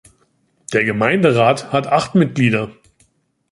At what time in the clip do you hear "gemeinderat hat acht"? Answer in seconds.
0.83-2.15